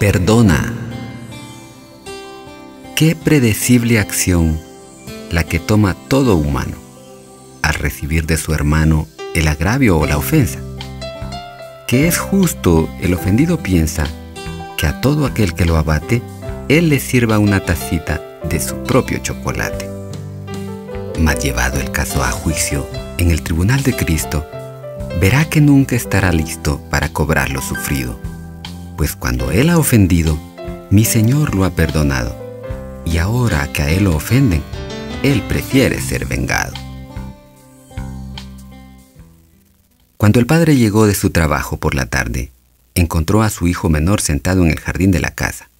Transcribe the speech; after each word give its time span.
Perdona. 0.00 0.72
Qué 2.96 3.14
predecible 3.14 3.98
acción 3.98 4.58
la 5.30 5.44
que 5.44 5.58
toma 5.58 5.94
todo 6.08 6.36
humano 6.36 6.78
al 7.60 7.74
recibir 7.74 8.24
de 8.24 8.38
su 8.38 8.54
hermano 8.54 9.06
el 9.34 9.46
agravio 9.46 9.98
o 9.98 10.06
la 10.06 10.16
ofensa. 10.16 10.58
Que 11.86 12.08
es 12.08 12.16
justo 12.16 12.88
el 13.02 13.12
ofendido 13.12 13.58
piensa 13.62 14.06
que 14.78 14.86
a 14.86 15.02
todo 15.02 15.26
aquel 15.26 15.52
que 15.52 15.66
lo 15.66 15.76
abate, 15.76 16.22
él 16.70 16.88
le 16.88 16.98
sirva 16.98 17.38
una 17.38 17.60
tacita 17.60 18.22
de 18.48 18.58
su 18.58 18.76
propio 18.84 19.18
chocolate. 19.18 19.86
Mas 21.18 21.44
llevado 21.44 21.78
el 21.78 21.92
caso 21.92 22.24
a 22.24 22.30
juicio 22.30 22.86
en 23.18 23.30
el 23.30 23.42
tribunal 23.42 23.82
de 23.82 23.94
Cristo, 23.94 24.46
verá 25.20 25.44
que 25.44 25.60
nunca 25.60 25.94
estará 25.94 26.32
listo 26.32 26.80
para 26.88 27.10
cobrar 27.10 27.50
lo 27.50 27.60
sufrido 27.60 28.29
pues 29.00 29.16
cuando 29.16 29.50
Él 29.50 29.70
ha 29.70 29.78
ofendido, 29.78 30.38
mi 30.90 31.06
Señor 31.06 31.54
lo 31.54 31.64
ha 31.64 31.70
perdonado, 31.70 32.36
y 33.06 33.16
ahora 33.16 33.72
que 33.72 33.80
a 33.80 33.90
Él 33.90 34.04
lo 34.04 34.14
ofenden, 34.14 34.62
Él 35.22 35.40
prefiere 35.48 35.98
ser 36.02 36.26
vengado. 36.26 36.74
Cuando 40.18 40.38
el 40.38 40.44
padre 40.44 40.76
llegó 40.76 41.06
de 41.06 41.14
su 41.14 41.30
trabajo 41.30 41.78
por 41.78 41.94
la 41.94 42.04
tarde, 42.04 42.52
encontró 42.94 43.42
a 43.42 43.48
su 43.48 43.68
hijo 43.68 43.88
menor 43.88 44.20
sentado 44.20 44.66
en 44.66 44.70
el 44.70 44.78
jardín 44.78 45.12
de 45.12 45.20
la 45.20 45.30
casa. 45.30 45.70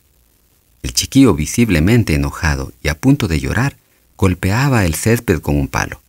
El 0.82 0.94
chiquillo, 0.94 1.34
visiblemente 1.34 2.14
enojado 2.14 2.72
y 2.82 2.88
a 2.88 2.98
punto 2.98 3.28
de 3.28 3.38
llorar, 3.38 3.76
golpeaba 4.16 4.86
el 4.86 4.94
césped 4.94 5.40
con 5.40 5.56
un 5.56 5.68
palo. 5.68 6.00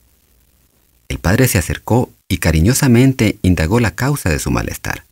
El 1.09 1.19
padre 1.19 1.49
se 1.49 1.57
acercó 1.57 2.09
y 2.29 2.37
cariñosamente 2.37 3.37
indagó 3.41 3.81
la 3.81 3.95
causa 3.95 4.29
de 4.29 4.39
su 4.39 4.49
malestar. 4.49 5.03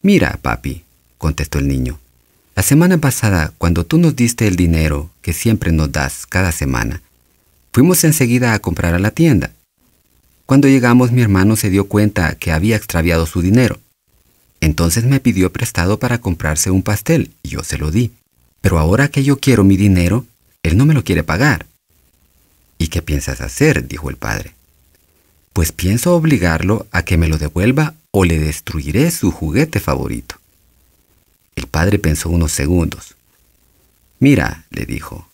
Mira, 0.00 0.38
papi, 0.40 0.84
contestó 1.22 1.60
el 1.60 1.68
niño. 1.68 2.00
La 2.56 2.64
semana 2.64 2.98
pasada, 2.98 3.52
cuando 3.56 3.86
tú 3.86 3.96
nos 3.96 4.16
diste 4.16 4.48
el 4.48 4.56
dinero 4.56 5.08
que 5.22 5.32
siempre 5.32 5.70
nos 5.70 5.92
das 5.92 6.26
cada 6.26 6.50
semana, 6.50 7.00
fuimos 7.72 8.02
enseguida 8.02 8.54
a 8.54 8.58
comprar 8.58 8.92
a 8.94 8.98
la 8.98 9.12
tienda. 9.12 9.52
Cuando 10.46 10.66
llegamos 10.66 11.12
mi 11.12 11.22
hermano 11.22 11.54
se 11.54 11.70
dio 11.70 11.84
cuenta 11.86 12.34
que 12.34 12.50
había 12.50 12.74
extraviado 12.74 13.24
su 13.26 13.40
dinero. 13.40 13.78
Entonces 14.60 15.04
me 15.04 15.20
pidió 15.20 15.52
prestado 15.52 16.00
para 16.00 16.18
comprarse 16.18 16.72
un 16.72 16.82
pastel 16.82 17.30
y 17.44 17.50
yo 17.50 17.62
se 17.62 17.78
lo 17.78 17.92
di. 17.92 18.10
Pero 18.60 18.80
ahora 18.80 19.06
que 19.06 19.22
yo 19.22 19.38
quiero 19.38 19.62
mi 19.62 19.76
dinero, 19.76 20.26
él 20.64 20.76
no 20.76 20.86
me 20.86 20.94
lo 20.94 21.04
quiere 21.04 21.22
pagar. 21.22 21.66
¿Y 22.78 22.88
qué 22.88 23.00
piensas 23.00 23.40
hacer? 23.40 23.86
dijo 23.86 24.10
el 24.10 24.16
padre. 24.16 24.54
Pues 25.52 25.70
pienso 25.70 26.16
obligarlo 26.16 26.88
a 26.90 27.04
que 27.04 27.16
me 27.16 27.28
lo 27.28 27.38
devuelva 27.38 27.94
o 28.10 28.24
le 28.24 28.40
destruiré 28.40 29.12
su 29.12 29.30
juguete 29.30 29.78
favorito. 29.78 30.41
El 31.56 31.66
padre 31.66 31.98
pensó 31.98 32.28
unos 32.30 32.52
segundos. 32.52 33.16
Mira, 34.18 34.64
le 34.70 34.86
dijo, 34.86 35.28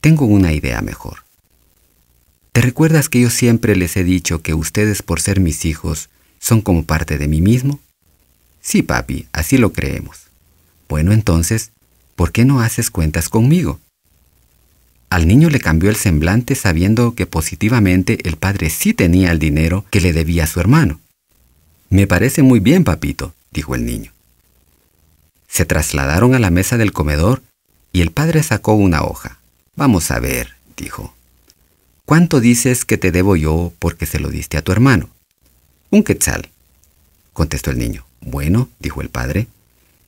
tengo 0.00 0.24
una 0.24 0.52
idea 0.52 0.80
mejor. 0.80 1.24
¿Te 2.52 2.62
recuerdas 2.62 3.08
que 3.08 3.20
yo 3.20 3.30
siempre 3.30 3.76
les 3.76 3.96
he 3.96 4.04
dicho 4.04 4.42
que 4.42 4.54
ustedes 4.54 5.02
por 5.02 5.20
ser 5.20 5.40
mis 5.40 5.64
hijos 5.64 6.08
son 6.38 6.62
como 6.62 6.84
parte 6.84 7.18
de 7.18 7.28
mí 7.28 7.40
mismo? 7.40 7.80
Sí, 8.60 8.82
papi, 8.82 9.26
así 9.32 9.56
lo 9.56 9.72
creemos. 9.72 10.18
Bueno, 10.88 11.12
entonces, 11.12 11.70
¿por 12.16 12.32
qué 12.32 12.44
no 12.44 12.60
haces 12.60 12.90
cuentas 12.90 13.28
conmigo? 13.28 13.78
Al 15.10 15.26
niño 15.26 15.50
le 15.50 15.60
cambió 15.60 15.90
el 15.90 15.96
semblante 15.96 16.54
sabiendo 16.54 17.14
que 17.14 17.26
positivamente 17.26 18.26
el 18.28 18.36
padre 18.36 18.70
sí 18.70 18.94
tenía 18.94 19.32
el 19.32 19.38
dinero 19.38 19.84
que 19.90 20.00
le 20.00 20.12
debía 20.12 20.44
a 20.44 20.46
su 20.46 20.60
hermano. 20.60 21.00
Me 21.88 22.06
parece 22.06 22.42
muy 22.42 22.60
bien, 22.60 22.84
papito, 22.84 23.34
dijo 23.50 23.74
el 23.74 23.84
niño. 23.84 24.12
Se 25.50 25.64
trasladaron 25.64 26.34
a 26.34 26.38
la 26.38 26.50
mesa 26.50 26.78
del 26.78 26.92
comedor 26.92 27.42
y 27.92 28.02
el 28.02 28.12
padre 28.12 28.42
sacó 28.42 28.74
una 28.74 29.02
hoja. 29.02 29.40
Vamos 29.74 30.10
a 30.10 30.20
ver, 30.20 30.54
dijo. 30.76 31.14
¿Cuánto 32.04 32.40
dices 32.40 32.84
que 32.84 32.98
te 32.98 33.10
debo 33.10 33.36
yo 33.36 33.72
porque 33.78 34.06
se 34.06 34.20
lo 34.20 34.30
diste 34.30 34.56
a 34.56 34.62
tu 34.62 34.72
hermano? 34.72 35.10
Un 35.90 36.04
quetzal, 36.04 36.48
contestó 37.32 37.70
el 37.70 37.78
niño. 37.78 38.06
Bueno, 38.20 38.68
dijo 38.78 39.00
el 39.00 39.08
padre, 39.08 39.48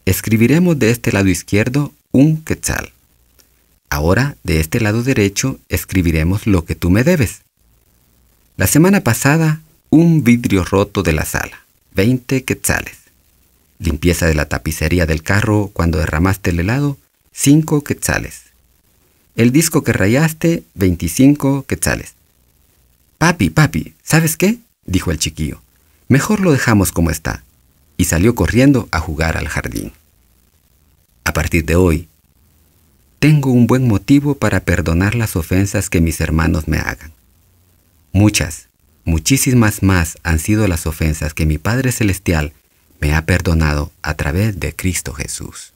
escribiremos 0.04 0.78
de 0.78 0.90
este 0.90 1.10
lado 1.12 1.28
izquierdo 1.28 1.92
un 2.12 2.42
quetzal. 2.44 2.92
Ahora, 3.90 4.36
de 4.44 4.60
este 4.60 4.80
lado 4.80 5.02
derecho, 5.02 5.58
escribiremos 5.68 6.46
lo 6.46 6.64
que 6.64 6.74
tú 6.74 6.88
me 6.88 7.04
debes. 7.04 7.42
La 8.56 8.66
semana 8.66 9.00
pasada, 9.00 9.60
un 9.90 10.22
vidrio 10.22 10.64
roto 10.64 11.02
de 11.02 11.12
la 11.12 11.24
sala, 11.24 11.64
20 11.94 12.44
quetzales. 12.44 13.01
Limpieza 13.82 14.26
de 14.26 14.36
la 14.36 14.44
tapicería 14.44 15.06
del 15.06 15.24
carro 15.24 15.70
cuando 15.72 15.98
derramaste 15.98 16.50
el 16.50 16.60
helado, 16.60 16.98
5 17.32 17.82
quetzales. 17.82 18.42
El 19.34 19.50
disco 19.50 19.82
que 19.82 19.92
rayaste, 19.92 20.62
25 20.74 21.64
quetzales. 21.66 22.14
Papi, 23.18 23.50
papi, 23.50 23.94
¿sabes 24.04 24.36
qué? 24.36 24.58
dijo 24.86 25.10
el 25.10 25.18
chiquillo. 25.18 25.62
Mejor 26.06 26.38
lo 26.38 26.52
dejamos 26.52 26.92
como 26.92 27.10
está. 27.10 27.42
Y 27.96 28.04
salió 28.04 28.36
corriendo 28.36 28.88
a 28.92 29.00
jugar 29.00 29.36
al 29.36 29.48
jardín. 29.48 29.92
A 31.24 31.32
partir 31.32 31.64
de 31.64 31.74
hoy, 31.74 32.06
tengo 33.18 33.50
un 33.50 33.66
buen 33.66 33.88
motivo 33.88 34.36
para 34.36 34.60
perdonar 34.60 35.16
las 35.16 35.34
ofensas 35.34 35.90
que 35.90 36.00
mis 36.00 36.20
hermanos 36.20 36.68
me 36.68 36.78
hagan. 36.78 37.12
Muchas, 38.12 38.68
muchísimas 39.04 39.82
más 39.82 40.18
han 40.22 40.38
sido 40.38 40.68
las 40.68 40.86
ofensas 40.86 41.34
que 41.34 41.46
mi 41.46 41.58
Padre 41.58 41.90
Celestial 41.90 42.52
me 43.02 43.16
ha 43.16 43.26
perdonado 43.26 43.90
a 44.00 44.14
través 44.14 44.60
de 44.60 44.76
Cristo 44.76 45.12
Jesús. 45.12 45.74